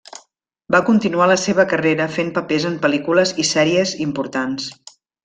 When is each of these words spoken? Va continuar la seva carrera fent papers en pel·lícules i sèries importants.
Va 0.75 0.79
continuar 0.85 1.27
la 1.31 1.35
seva 1.41 1.65
carrera 1.73 2.07
fent 2.15 2.31
papers 2.39 2.65
en 2.71 2.79
pel·lícules 2.87 3.35
i 3.45 3.49
sèries 3.51 3.93
importants. 4.11 4.73